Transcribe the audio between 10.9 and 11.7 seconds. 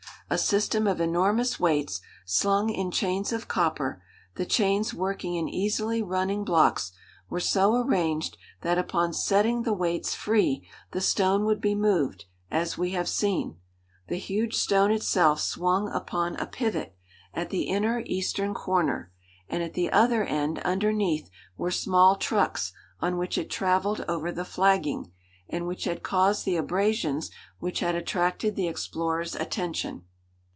the stone would